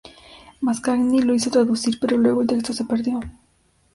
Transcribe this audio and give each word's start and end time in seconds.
Mascagni 0.61 1.21
lo 1.23 1.35
hizo 1.35 1.51
traducir, 1.51 1.99
pero 1.99 2.17
luego 2.17 2.41
el 2.41 2.47
texto 2.47 2.73
se 2.73 2.85
perdió. 2.85 3.19